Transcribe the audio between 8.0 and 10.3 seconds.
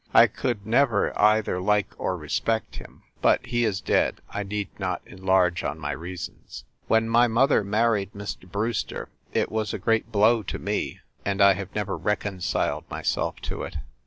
Mr. Brewster it was a great